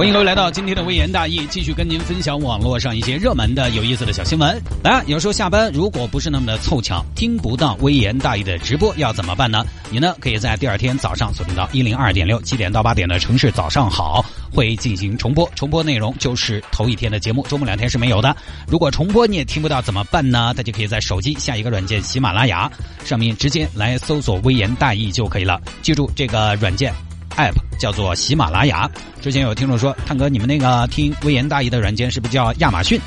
[0.00, 4.58] 欢迎各位来到今天的微言大义，继续跟您分享网络上一些热门的、有意思的小新闻。
[4.82, 9.62] 来，有时候下班如果不是那么的凑巧，听不到微言大义的直播要怎么办呢？
[9.90, 18.34] 你呢可以在第二天早上锁定到一零二点六，七点到八点的城市早上好会进行重播，重播内容就是头一天的节目，周末两天是没有的。
[18.66, 20.54] 如果重播你也听不到怎么办呢？
[20.54, 22.72] 大家可以在手机下一个软件喜马拉雅
[23.04, 25.60] 上面直接来搜索微言大义就可以了。
[25.82, 26.90] 记住这个软件。
[27.36, 28.90] App 叫做喜马拉雅。
[29.20, 33.00] 之前有听众说，探哥，你们那个听微言大义的软件是不是叫亚马逊？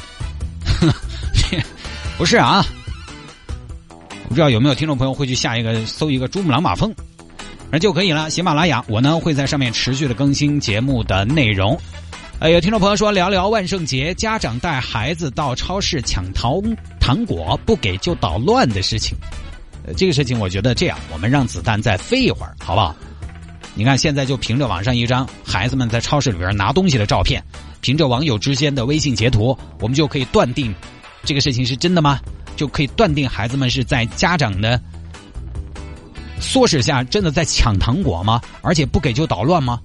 [2.18, 2.64] 不是啊，
[4.30, 6.94] 不知道有没有听众朋友会去下一个搜一个珠穆朗玛峰，
[7.72, 8.30] 那就可以了。
[8.30, 11.80] 喜马拉雅，我呢会在上面持续的更新节目的内容。
[12.40, 16.62] 呃，有听众朋友说，聊聊万圣节家长带孩子到超市抢糖
[17.00, 19.18] 糖果不给就捣乱的事情。
[19.86, 22.96] 呃，这个事情我觉得这样，我们让子弹再飞一会儿，好不好？
[23.76, 27.44] 你看，现在就凭着网上一张孩子们在超市里边拿东西的照片，
[27.82, 30.74] 凭着网友之间的微信截图，我们就可以断定
[31.24, 32.20] 这个事情是真的吗？
[32.56, 34.80] 就可以断定孩子们是在家长的
[36.40, 38.40] 唆使下真的在抢糖果吗？
[38.62, 39.80] 而且不给就捣乱吗？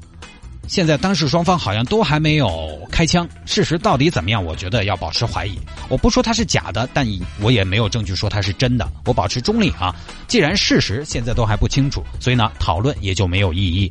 [0.68, 4.44] 现在当事双方好像都还没有开枪，事实到底怎么样？
[4.44, 5.58] 我觉得要保持怀疑。
[5.88, 7.06] 我不说它是假的，但
[7.40, 8.86] 我也没有证据说它是真的。
[9.06, 9.96] 我保持中立啊。
[10.28, 13.90] 既然事实现在都还不清楚，所以呢，讨论也就没有意义，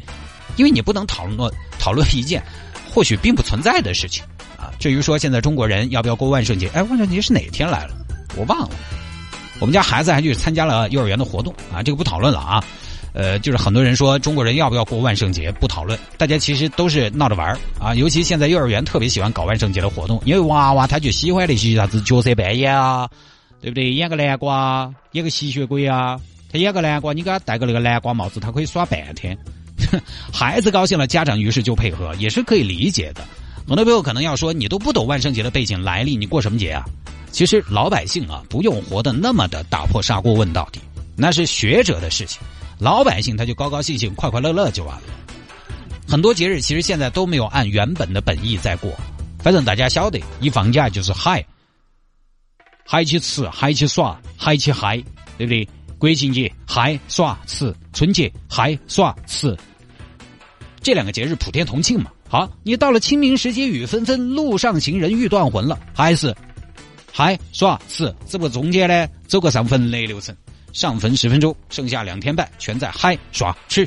[0.56, 2.44] 因为你不能讨论讨论一件
[2.94, 4.23] 或许并不存在的事情
[4.56, 4.72] 啊。
[4.80, 6.69] 至于说现在中国人要不要过万圣节？
[6.75, 7.95] 哎，万圣节是哪天来了？
[8.36, 8.69] 我忘了。
[9.59, 12.64] 我们家孩子还去参加了幼儿园的活动啊，这个不讨论了啊。
[13.18, 17.96] 呃，就是很多人说中国人要不要过万圣节不讨论，大家其实都是闹着玩啊。
[17.96, 23.09] 尤其现在幼儿园特别喜欢搞万圣节的活动，因为娃娃他就喜欢那些啥子角色扮演啊，
[23.59, 23.91] 对不对？
[23.91, 26.19] 演个南瓜，演个吸血鬼啊。
[26.52, 29.36] 他演个南瓜，你给他戴个那个南瓜帽子，他可以耍半天。
[30.31, 33.25] 孩子高兴了，家长于是就配合，也是可以理解的。
[33.68, 36.86] 很多朋友可能要说，你都不懂万圣节的背景来历，你过什么节啊？
[37.31, 40.80] 其实老百姓啊，不用活得那么的打破砂锅问到底，
[41.16, 42.40] 那是学者的事情。
[42.80, 45.04] 老百姓他就高高兴兴、快快乐乐就完了。
[46.08, 48.92] 很多节日其实现在都没有按原本的本意在过，
[49.40, 51.46] 反正大家晓得，一放假就是嗨，
[52.86, 55.04] 嗨起吃，嗨起耍，嗨起嗨，
[55.38, 55.68] 对不对？
[55.98, 59.58] 国庆节嗨耍吃，春节嗨耍吃，
[60.82, 62.12] 这两个节日普天同庆嘛。
[62.30, 66.36] 好，你到了清明时节雨纷纷，路上行人欲断魂了，还是
[67.12, 68.14] 嗨耍吃？
[68.28, 70.36] 只不中间呢，走个上坟的流程。
[70.78, 73.84] 上坟十分钟，剩下两天半全在嗨耍吃，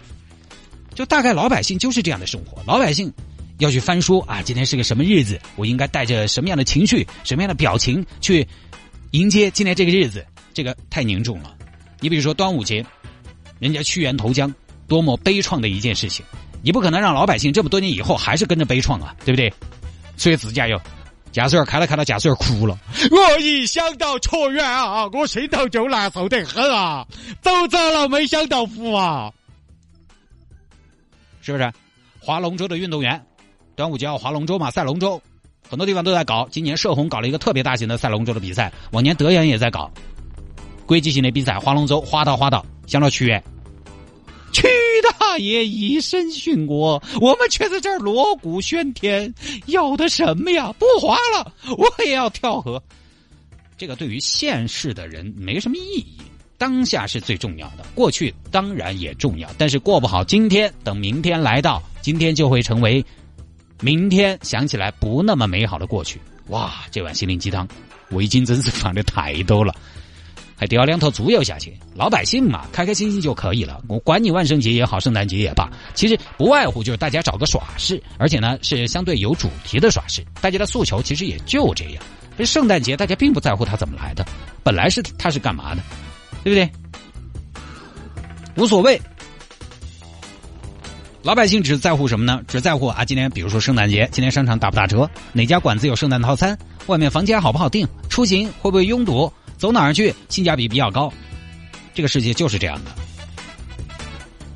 [0.92, 2.60] 就大概老百姓就是这样的生活。
[2.66, 3.12] 老百姓
[3.58, 5.40] 要去翻书啊，今天是个什么日子？
[5.54, 8.44] 我应该带着什么样的情绪、什么样的表情去
[9.12, 10.26] 迎接今天这个日子？
[10.52, 11.54] 这个太凝重了。
[12.00, 12.84] 你比如说端午节，
[13.60, 14.52] 人家屈原投江，
[14.88, 16.26] 多么悲怆的一件事情，
[16.60, 19.52] 你不可能让老百姓这么多年以后还是跟着悲怆啊，对不对？
[20.16, 20.76] 所以自驾游。
[21.32, 22.76] 驾驶员开了看到驾驶员哭了，
[23.10, 27.06] 我一想到错远啊，我心头就难受得很啊，
[27.40, 29.32] 走早了没想到福啊，
[31.40, 31.72] 是不是？
[32.18, 33.24] 划龙舟的运动员，
[33.76, 35.20] 端午节要划龙舟嘛，赛龙舟，
[35.68, 36.46] 很多地方都在搞。
[36.50, 39.90] 今年社红搞了一个特别大型的赛龙舟的比赛，往年德阳也在搞
[40.84, 43.42] 国际性的比赛，划龙舟，划到划到，想到屈原。
[44.52, 44.68] 屈
[45.18, 49.32] 大爷以身殉国，我们却在这儿锣鼓喧天，
[49.66, 50.72] 要的什么呀？
[50.78, 52.82] 不划了，我也要跳河。
[53.78, 56.18] 这个对于现世的人没什么意义，
[56.58, 63.02] 当下是最重要的，过去当然也重要，但是过不好今天，等明天来到，今天就会成为
[63.80, 66.20] 明天想起来不那么美好的过去。
[66.48, 67.66] 哇，这碗心灵鸡汤，
[68.10, 69.74] 味精真是放的太多了。
[70.60, 73.80] 还叼两头猪油下去，老百姓嘛，开开心心就可以了。
[73.88, 80.22] 我管你万圣节也好，圣诞节也罢，其实不外乎就是大家找个耍事，而且呢是相对有主题的耍事。
[80.38, 82.02] 大家的诉求其实也就这样。
[82.36, 84.22] 这圣诞节大家并不在乎它怎么来的，
[84.62, 85.80] 本来是它是干嘛的，
[86.44, 86.70] 对不对？
[88.62, 89.00] 无所谓。
[91.22, 92.42] 老百姓只在乎什么呢？
[92.46, 95.08] 只在乎啊，今天比如说圣诞节，今天商场打不打折？
[95.32, 96.58] 哪家馆子有圣诞套餐？
[96.86, 97.88] 外面房间好不好订？
[98.10, 99.32] 出行会不会拥堵？
[99.60, 101.12] 走哪儿去性价比比较高？
[101.92, 102.90] 这个世界就是这样的。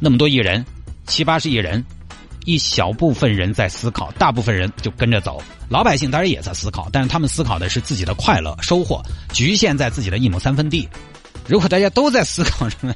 [0.00, 0.64] 那么多亿人，
[1.06, 1.84] 七八十亿人，
[2.46, 5.42] 一小部分人在思考，大部分人就跟着走。
[5.68, 10.88] 老百姓当然也在思考，但是他们思考的是自己的快乐收获，局限在自己的一亩三分地。
[11.46, 12.94] 如果大家都在思考什么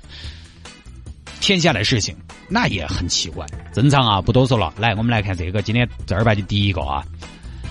[1.41, 2.17] 天下的事情，
[2.49, 3.45] 那也很奇怪。
[3.75, 4.73] 正常啊，不多说了。
[4.79, 7.05] 来，我们来看这个，今天正儿八经第一个啊，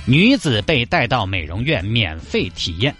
[0.05, 2.95] 女子被带到美容院免费体验，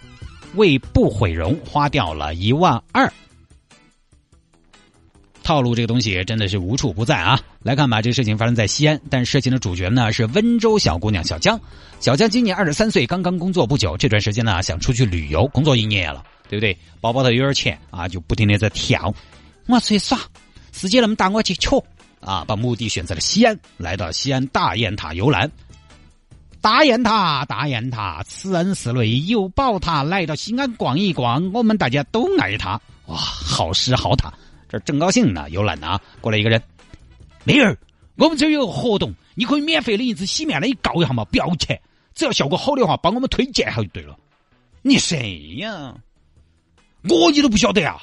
[0.58, 3.12] 为不毁容花掉了一万二。
[5.44, 7.40] 套路这个东西真的是无处不在啊！
[7.64, 11.58] 来看吧，这个事情发生在西安，但事情的主角呢是温州小姑娘小江。
[12.02, 16.78] 小江今年二十三岁，刚刚工作不久，这段时间呢想出去旅游，工作一年了，对不对？
[17.00, 19.14] 包包头有点钱啊，就不停的在跳，
[19.68, 20.20] 我出去耍，
[20.74, 21.82] 世界那么大，我去瞧
[22.20, 22.44] 啊！
[22.46, 25.50] 把目的选在了西安，来到西安大雁塔游览。
[26.68, 32.72] 大雁塔，大雁塔，慈恩寺内有宝塔，来到西安逛一逛，我们大家都爱它。
[33.06, 34.34] 哇，好诗好塔。
[34.68, 36.62] 这正高兴呢，游览呢，过来一个人，
[37.46, 37.78] 妹儿，
[38.18, 41.80] 我们这儿有个活动，你可以免费领一支洗面奶告一下嘛，不要钱，
[42.14, 44.18] 只要效果好的话，帮我们推荐一下就对了。
[44.82, 45.96] 你谁呀？
[47.04, 48.02] 我你都不晓得啊？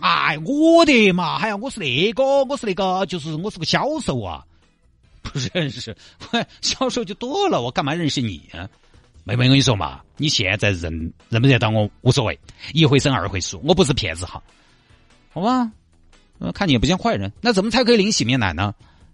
[0.00, 4.44] 哎，我的嘛，哎呀，我是那个，我是那个，就是我是个销售啊，
[5.34, 5.94] 不认识，
[6.62, 8.70] 销售就多了，我干嘛认识你啊？
[9.24, 12.38] 妹妹，我跟你说嘛，你现在认认不认到我无所谓，
[12.72, 14.40] 一回生二回熟，我不是骗子哈，
[15.32, 15.72] 好吧？
[16.54, 18.72] 看你也不像坏人，那怎么才可以领洗面奶呢？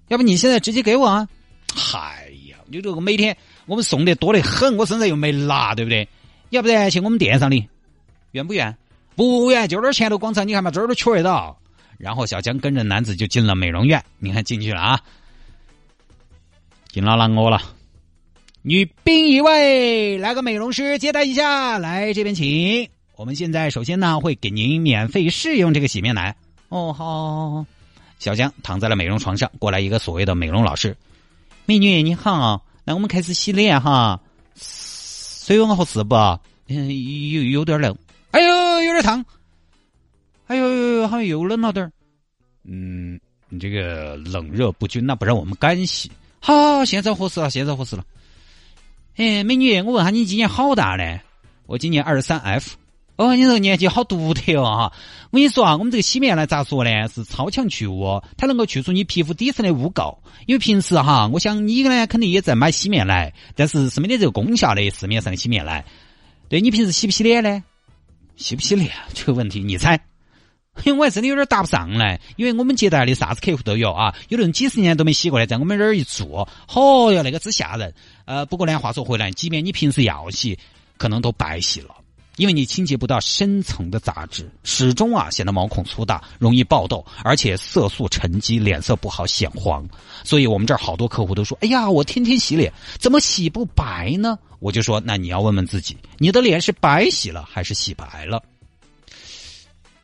[0.09, 1.27] 要不你现在直接给我啊？
[1.75, 6.07] 嗨呀，你这个每天我们送的多得很，我身上又没拿，对不对？
[6.51, 7.67] 要不然去我们店上领，
[8.33, 8.77] 远不远？
[9.15, 11.57] 不远，就这儿前头广场，你看嘛，这儿都取得到。
[11.99, 15.01] 然后小江跟着男子就进了美容院，你看进去了啊，
[16.93, 17.61] 进了狼我了。
[18.63, 22.89] 女兵一位，来个美容师接待一下，来这边请。
[23.17, 26.35] 我们现在首先呢会给您免费试用这个洗面奶。
[26.69, 27.65] 哦，好，
[28.19, 30.97] 小江躺在了美容床上，过来一个所谓的美容老师，
[31.65, 34.21] 美女你好，那我们开始洗脸哈，
[34.57, 36.15] 水温合适不？
[36.67, 36.89] 嗯，
[37.31, 37.97] 有有点冷，
[38.33, 39.25] 哎呦，有点烫，
[40.49, 41.91] 哎呦，好像又冷了点，
[42.65, 46.11] 嗯，你这个冷热不均，那不让我们干洗。
[46.41, 48.05] 好，现在合适了，现在合适了。
[49.17, 51.21] 哎，美女，我问下你今年好大嘞？
[51.67, 52.77] 我今年二十三 F。
[53.17, 54.93] 哦，你这个年纪好独特哦哈！
[55.31, 56.91] 我跟你说啊，我们这个洗面奶咋说呢？
[57.09, 60.17] 是超强去污，它能够去除你皮肤底层的污垢。
[60.47, 65.85] 因为平时哈，我想你呢肯定也在买洗面奶，但是是没得这个功效的市面上的洗面奶。
[66.49, 67.63] 对你平时洗不洗脸呢？
[68.37, 70.01] 洗不洗脸这个问题，你猜？
[70.85, 77.93] 因为我还真的有点答不上来，因为我们接待的啥子客户都有啊，有的人几十年都没洗过来，在我们这儿一做，嚯哟，那个之吓人。
[78.25, 80.59] 呃，不过呢，话说回来，即便你平时要洗，
[80.97, 81.97] 可能都白洗了。
[82.37, 89.87] 因为你清洁不到深层的杂质，始终啊显得毛孔粗大，容易爆痘，而且色素沉积，脸色不好，显黄。
[90.25, 98.43] 所以我们这儿好多客户都说：“哎呀，我天天洗脸，怎么洗不白呢？”我就说：“那你要问问自己，你的脸是白洗了还是洗白了？”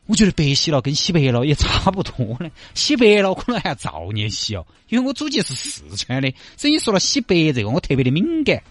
[0.07, 2.49] 我觉得白洗了跟洗白了也差不多呢。
[2.73, 8.61] 洗白了可能还要早年洗哦，因为我祖籍是四川的，所以说了洗白这个，我特别的敏感。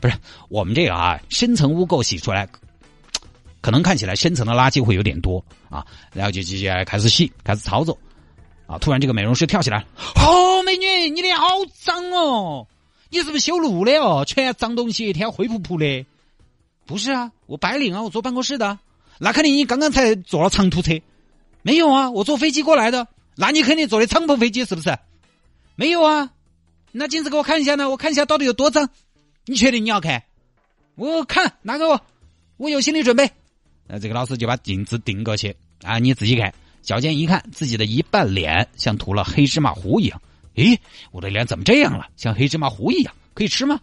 [0.00, 0.14] 不是
[0.48, 2.48] 我们这个啊，深层污垢洗出来。
[3.62, 7.98] 可能看起来深层的垃圾会有点多啊，然后就直接开始洗，开始操作，
[8.68, 8.78] 啊！
[8.78, 9.84] 突然这个美容师跳起来，
[10.14, 12.68] 哦，美女，你脸好脏哦，
[13.10, 14.24] 你是不是修路的哦？
[14.24, 16.06] 全脏东西，一天灰扑扑的。
[16.84, 18.78] 不是啊，我白领啊，我坐办公室的。
[19.18, 21.00] 那肯定你刚刚才坐了长途车，
[21.62, 22.10] 没有啊？
[22.10, 24.96] 我坐飞机过来的，那你肯定坐的敞篷飞机是不是？
[25.74, 26.30] 没有啊？
[26.92, 28.88] 那镜子给我看一下呢，我看一下到底有多脏。
[29.44, 30.22] 你确定你要看？
[30.96, 32.00] 我看，拿给我，
[32.56, 33.30] 我有心理准备。
[33.86, 36.52] 那这个老师就把镜子递过去啊，你自己看。
[36.82, 40.22] 小健一看自己的一半脸像涂了黑芝麻糊一样，
[40.54, 40.78] 诶，
[41.10, 42.06] 我的脸怎么这样了？
[42.16, 43.80] 像黑芝麻糊一样，可以吃吗？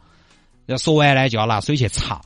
[0.67, 2.21] 要说完呢，就要拿水去擦。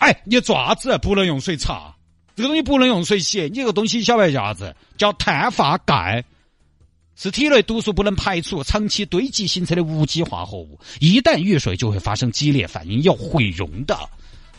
[0.00, 1.94] 哎，你爪子不能用水擦，
[2.38, 3.40] 这个东西不能用水洗。
[3.42, 4.76] 你这个东西晓不晓得叫啥子？
[4.96, 6.24] 叫碳化钙，
[7.16, 13.96] 是体内毒素不能排除、长期堆积形成的无机化合物，一旦遇水就会发生激烈反应，要毁容的。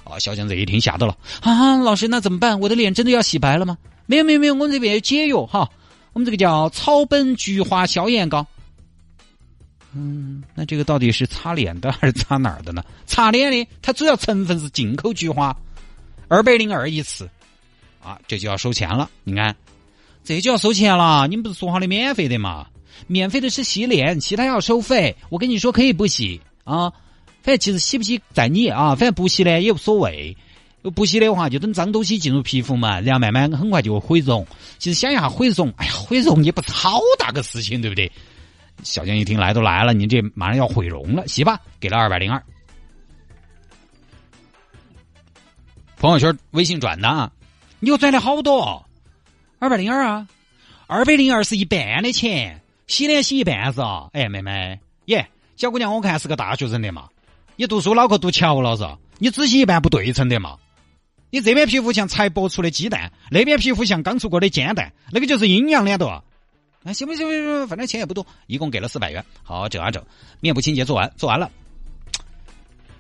[0.04, 1.78] 啊，小江这一听吓到了啊！
[1.78, 2.60] 老师，那怎么办？
[2.60, 3.78] 我的脸真的要洗白了吗？
[4.08, 5.70] 没有没有没有，我们这边有解药哈，
[6.12, 8.46] 我们这个叫草本菊花消炎膏。
[9.94, 12.84] 嗯，那这个到底是擦脸的还是擦哪儿的呢？
[13.06, 15.56] 擦脸的，它主要成分是进口菊花，
[16.28, 17.30] 二百零二一次，
[18.02, 19.10] 啊，这就要收钱了。
[19.24, 19.56] 你看，
[20.24, 21.28] 这就要收钱了。
[21.28, 22.68] 你们不是说好的免费的嘛？
[23.08, 25.16] 免费的是洗脸，其他要收费。
[25.30, 26.92] 我跟你说，可以不洗啊。
[27.42, 30.36] 反正其实洗不洗在你啊，反正不洗呢也无所谓。
[30.96, 34.46] 不洗的话，就等脏东西进入皮肤嘛，然后慢慢很快就会毁容。
[34.78, 38.12] 其实想一下毁容，哎呀，毁容也不是好大个事情，对不对？
[38.84, 42.42] 小江一听来都来了，你这马上要毁容了，洗吧，给了二百零二。
[45.98, 47.30] 朋友圈、微信转的，
[47.82, 48.86] 你又赚了好多，
[49.58, 50.28] 二百零二啊！
[50.88, 54.10] 二百零二是一半的钱，洗脸洗一半是啊。
[54.12, 57.08] 哎，妹妹，耶，小姑娘，我看是个大学生的嘛，
[57.56, 58.86] 你读书脑壳读巧了是？
[59.18, 60.58] 你只洗一半不对称的嘛？
[61.30, 66.06] 你这边皮肤像才剥出的鸡蛋，那边皮肤像刚出锅的煎蛋，那个就是阴阳脸的。
[66.10, 66.22] 啊，
[66.94, 67.30] 行不行？
[67.30, 69.24] 行，反正钱也不多，一共给了四百元。
[69.44, 70.04] 好，整啊整，
[70.42, 71.50] 面部清洁做完，做完了。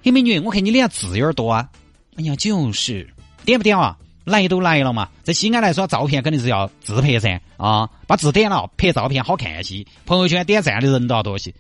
[0.04, 1.70] 嘿，美女，我看你脸上痣有点多啊。
[2.16, 3.98] 哎呀，就是点不点啊？
[4.30, 7.90] 来都来了嘛，在西安来说照片肯定是要自拍噻啊！
[8.08, 11.54] 把字点了，拍照片好看些，朋友圈点赞的人都要多些。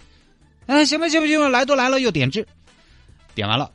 [0.68, 2.48] 哎，行吧，行吧，行吧，来都来了，又点痣，
[3.36, 3.72] 点完了。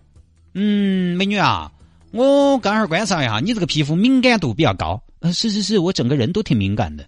[0.54, 1.70] 嗯，美女啊。
[2.12, 5.02] 我刚好观察一下，你这个皮肤敏感度比较高。
[5.18, 7.04] 嗯，是是是，我整个人都挺敏感的。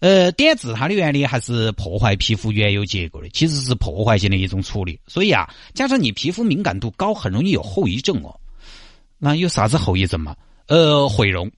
[0.00, 5.00] 呃，点痣它的原理还是破坏皮肤原有结构的，其实是破坏性的一种处理。
[5.06, 8.38] 所以啊，加上你皮肤敏感度高，很容易有后遗症哦。
[9.16, 10.36] 那有啥子后遗症嘛？
[10.66, 11.50] 呃，毁容，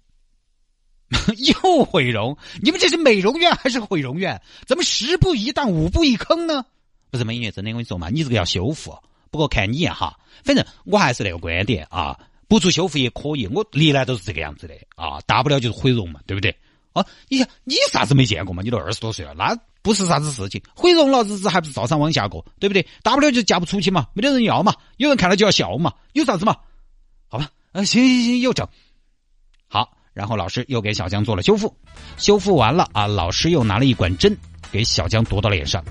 [1.38, 2.36] 又毁容。
[2.60, 4.40] 你们这是美容院还是毁容院？
[4.66, 6.64] 怎么十步一荡，五步一坑呢？
[7.10, 8.96] 不是美女，真的我跟你说嘛，你这个要修复。
[9.30, 12.18] 不过看你哈，反正我还是那个观点啊。
[12.46, 16.54] 不做修复也可以，我历来都是这个样子的啊，大不了就是毁容嘛，对不对？
[16.92, 18.62] 啊，你想你啥子没见过嘛？
[18.62, 22.86] 你都二十多岁了，那不是啥子事情，毁容了日子还不是照常往下过，对不对？
[23.02, 26.56] 大不了就嫁不出去嘛，没得人要嘛，有人看了就要笑嘛，有啥子嘛？
[27.28, 28.68] 好吧，啊，行行行，有整。
[29.74, 31.74] 好，然后老师又给小江做了修复，
[32.16, 34.32] 修复完了啊，老师又拿了一管针
[34.70, 35.84] 给小江堵到了脸上。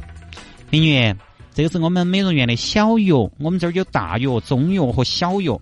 [0.69, 1.13] 美女，
[1.53, 5.59] 这个是我们美容院的小药，我们这儿有大药、中药和小药。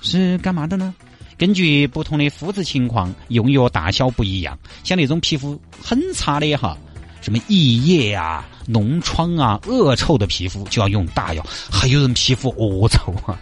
[0.00, 0.94] 是干嘛的呢？
[1.36, 4.58] 根据不同的肤质情况，用药大小不一样。
[4.82, 6.74] 像那种皮肤很差的哈，
[7.20, 11.46] 什么异液啊、脓疮啊、恶臭的皮肤就要用大药。
[11.70, 13.38] 还有人皮肤恶臭啊，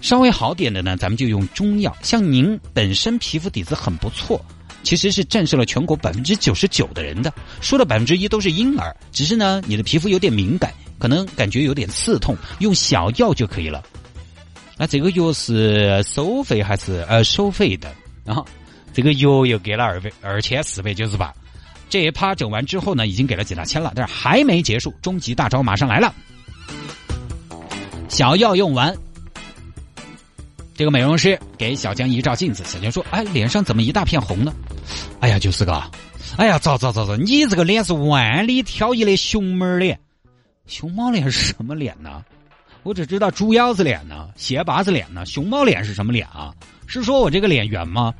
[0.00, 1.94] 稍微好点的呢，咱们就用中药。
[2.02, 4.40] 像您本身皮肤底子很不错，
[4.82, 8.94] 其实是战胜了全国百分之九十九的人的，说的百分之一都是婴儿。
[9.12, 13.82] 只是呢，你的皮肤有点敏感，可能感觉有点刺痛，用小药就可以了。
[14.76, 17.92] 那这个药是收费还是呃收费的？
[18.24, 18.46] 然后
[18.94, 21.32] 这个药又给了二百二千四百九十八。
[21.90, 26.14] 这一趴整完之后呢，已经给了几大千了，但是还没结束，终极大招马上来了。
[28.08, 28.96] 小药用完，
[30.80, 34.50] 这个美容师给小江一照镜子，小江说：“哎，脸上怎么一大片红呢？”
[35.20, 35.74] 哎呀，就是个，
[36.38, 40.00] 哎呀，糟糟糟糟，你这个脸是万里挑一的熊猫脸，
[40.66, 42.24] 熊猫脸是什么脸呢？
[42.82, 46.50] 我只知道猪腰子脸呢，鞋拔子脸呢，熊猫脸是什么脸啊？
[46.86, 48.14] 是说我这个脸圆吗？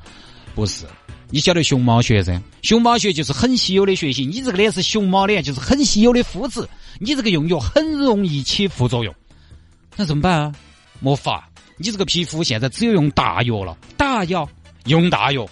[0.54, 0.84] 不是，
[1.30, 2.38] 你晓得熊猫学噻？
[2.60, 4.28] 熊猫学就是很稀有的血型。
[4.28, 6.68] 你这个脸是熊猫脸，就是很稀有的肤质。
[6.98, 9.14] 你这个用药很容易起副作用，
[9.96, 10.52] 那怎么办啊？
[11.02, 11.48] 没法，
[11.82, 13.74] 你这个皮肤现在只有用大药了。
[13.96, 14.46] 大药
[14.84, 15.48] 用大药，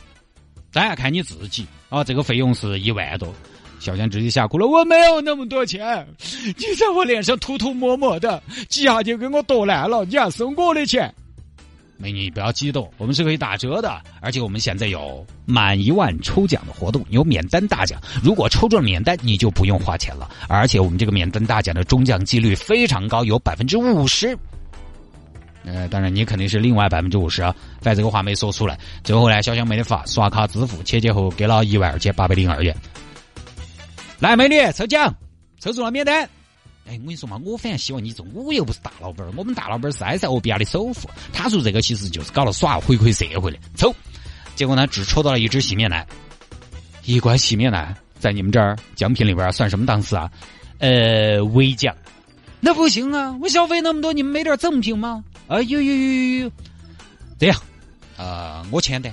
[0.71, 2.05] 当然看你自己啊。
[2.05, 3.35] 这个费用是一万多。
[3.81, 6.07] 小江直接吓哭了，我没有那么多钱，
[6.45, 11.15] 你在我脸上涂涂抹抹的，几下就给我剁烂了，你还收我的钱？
[11.97, 24.37] 美女不要激动，我们是可以打折的，而且我们现在有满一万抽奖的活动，有免单大奖，如果抽中免单，你就不用花钱了，而且我们这个免单大奖的中奖几率非常高，有百分之五十。
[25.71, 28.79] 呃，当然你肯定是另外百分之五十啊，反正这个话没说出来。
[29.05, 32.75] 最后呢，小江没得法，刷卡支付，前前后给了一万二千八百零二元。
[34.19, 35.15] 来，美女抽奖，
[35.61, 36.23] 抽中了免单。
[36.87, 41.09] 哎，我跟你说嘛，我反正希望你中，我又不是大老板我们大老板是埃塞俄比亚的首富。
[41.33, 43.59] 他说这个其实就是搞了耍，回馈社会的。
[43.77, 43.95] 抽，
[44.57, 46.07] 结果呢，只抽到了一支洗面奶，
[47.05, 50.31] 一罐洗面奶，在你们这儿奖品里边算什么档次啊？
[50.79, 51.95] 呃，微奖。
[52.61, 55.23] 那不行啊，我消费那么多，你们没点赠品吗？
[55.49, 56.53] 啊，有有有有有。
[57.39, 57.61] 这样，
[58.17, 59.13] 啊，我签单。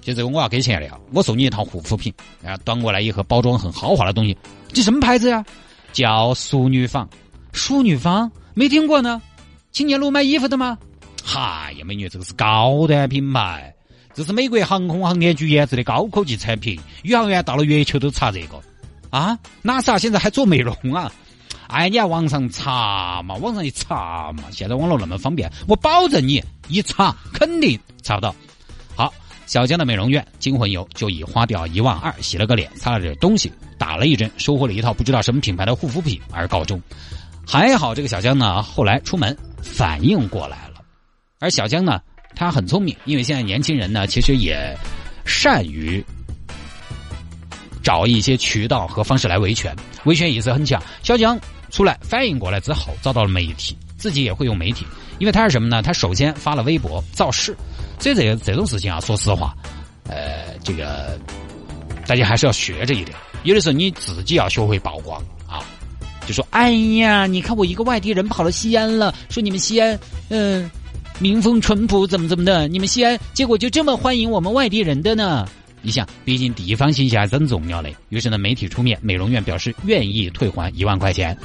[0.00, 2.12] 就这个我要给钱的呀，我送你一套护肤品，
[2.42, 4.36] 然后，端过来一盒包装很豪华的东西，
[4.68, 5.44] 这什么牌子呀？
[5.92, 7.08] 叫淑女坊，
[7.52, 9.20] 淑女坊没听过呢。
[9.72, 10.78] 青年路买衣服的吗？
[11.24, 13.74] 嗨呀，美女，这个是高端品牌，
[14.12, 18.60] 这是美国航空航天局研制的高科技产品，宇航员到了月球都查这个。
[19.08, 21.10] 啊，哪啥现在还做美容啊？
[21.68, 28.34] 哎，你要网上查嘛，网上一查嘛，现在网络那么方便，我保证你一查肯定查不到。
[28.94, 29.12] 好。
[29.46, 36.80] 小江的美容院惊魂油就以花掉一万二洗了个脸，擦了点东西，打了一针，收获了一套不知道什么品牌的护肤品而告终。
[37.46, 40.80] 还好这个小江呢，后来出门反应过来了。
[41.40, 42.00] 而小江呢，
[42.34, 44.74] 他很聪明，因为现在年轻人呢，其实也
[45.26, 46.02] 善于
[47.82, 50.82] 找一些渠道和方式来维权，维权意识很强。
[51.02, 51.38] 小江
[51.74, 54.86] 出来反应过来之后，找到了媒体，自己也会用媒体，
[55.18, 55.82] 因为他是什么呢？
[55.82, 57.52] 他首先发了微博造势。
[57.98, 59.52] 所以这这种事情啊，说实话，
[60.08, 61.18] 呃，这个
[62.06, 63.18] 大家还是要学着一点。
[63.42, 65.66] 有的时候你自己要学会曝光啊，
[66.28, 70.70] 就说：“哎呀，你看我一个外地人跑到西安了，说你们西安，嗯，
[71.18, 75.44] 民风淳朴，怎么怎么的，你们西安结果就这么欢迎我们外地人的呢？”
[75.84, 77.94] 你想，毕竟地方信息还真重要嘞。
[78.08, 81.36] 于是呢，媒体出面，美容院表示愿意退还一万块钱。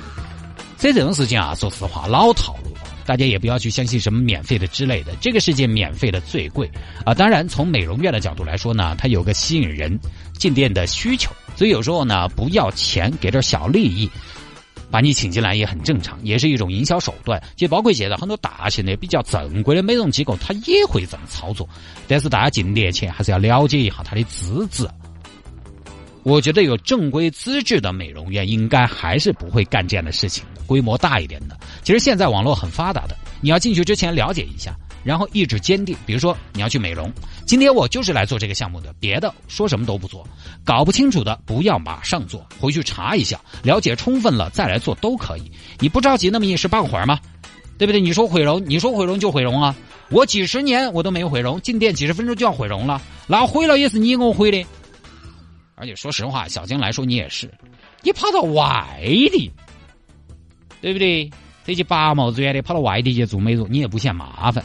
[0.78, 2.70] 所以这种事情啊，说实话，老套路。
[3.06, 5.12] 大家也不要去相信什么免费的之类的。
[5.20, 6.70] 这个世界免费的最贵
[7.04, 7.12] 啊！
[7.12, 10.00] 当然，从美容院的角度来说呢，它有个吸引人
[10.38, 11.32] 进店的需求。
[11.56, 14.08] 所以有时候呢，不要钱，给点小利益。
[14.92, 17.42] 把你请进来也很正常，也是一种营销手段。
[17.56, 21.68] 其实包括现在很多大型的、比较正规的美容机构，它也会这么操作。
[22.08, 24.88] 但是大家进店前还是要了解一下它的资质。
[26.24, 30.44] 我觉得有正规资质的美容院，应该还是不会干这样的事情。
[30.66, 34.76] 规模大一点的，其实现在网络很发达的，你要进去之前了解一下。
[35.04, 37.12] 然后意志坚定，比如说你要去美容，
[37.46, 40.28] 今天我就是来做这个项目的，别的说什么都不做，
[40.64, 45.52] 搞不清楚的不要马上做，回去查一下，了解充分了再来做都可以。
[45.80, 47.20] 你不着急那么一时半会儿吗？
[47.78, 48.02] 对不对？
[48.02, 49.74] 你说毁容，你说毁容就毁容啊！
[50.10, 54.66] 我几十年我都没毁容，进店几十分钟就要毁容了，那毁了也是你给我毁的。
[55.76, 57.50] 而且说实话，小金来说你也是，
[58.02, 59.00] 你跑到外
[59.32, 59.50] 地，
[60.82, 61.32] 对不对？
[61.64, 64.62] 这些八毛子远的跑到外地去做美容，你也不嫌麻烦。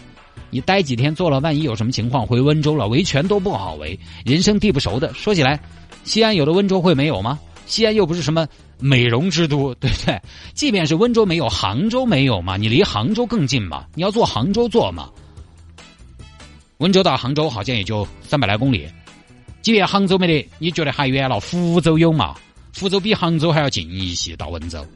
[0.54, 3.98] 你待几天做了，万一有什么情况回温州了，维权都不好维。
[4.24, 5.58] 人生地不熟的，说起来，
[6.04, 7.40] 西安有的温州会没有吗？
[7.66, 8.46] 西安又不是什么
[8.78, 10.16] 美容之都，对不对？
[10.54, 12.56] 即便是温州没有，杭州没有嘛？
[12.56, 13.84] 你离杭州更近嘛？
[13.96, 15.10] 你要坐杭州做嘛？
[16.78, 18.86] 温州到杭州好像也就三百来公里，
[19.60, 21.40] 即便杭州没得，你觉得还远了？
[21.40, 22.32] 福州有嘛？
[22.72, 24.86] 福州比杭州还要近一些，到温州。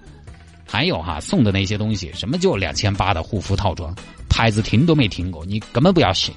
[0.71, 3.93] 还有哈送的那些东西，什么就两千八的护肤套装。
[4.39, 6.33] 牌子听都没听过，你根本不要信，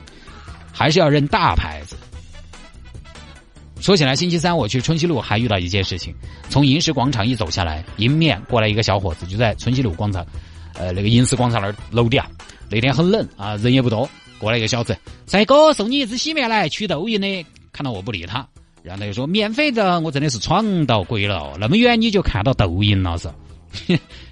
[0.73, 1.95] 还是要认大牌子。
[3.79, 6.11] 说起来，星期三我去春熙路还遇到一件事情，
[6.49, 10.25] 从银石广场一走下来，迎面过来一个小伙子，就在春熙路广场，
[10.73, 12.27] 呃，那个银石广场那儿楼底下。
[12.71, 14.09] 那天很冷啊，人也不多，
[14.39, 17.45] 过来一个小子，帅哥送你一支洗面奶，去痘印的。
[17.71, 18.47] 看到我不理他，
[18.81, 23.29] 然后他就说免费的，我真的是闯到鬼了，那么远你就看到痘印了是，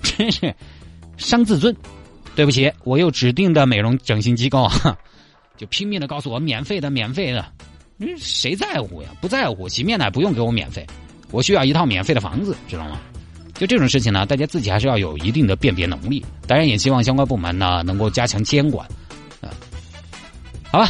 [0.01, 0.55] 真是
[1.17, 1.75] 伤自尊。
[2.35, 4.69] 对不起，我有指定的美容整形机构，
[5.57, 7.45] 就拼命的告诉我免费的，免费的，
[8.17, 9.09] 谁在乎呀？
[9.19, 10.85] 不在乎，洗面奶不用给我免费，
[11.31, 12.99] 我需要一套免费的房子，知道吗？
[13.55, 18.87] 就这种事情呢，大家自己还是要有一定的辨别能力，当然也希望相关部门呢能够加强监管，
[19.41, 19.51] 啊，
[20.71, 20.89] 好吧。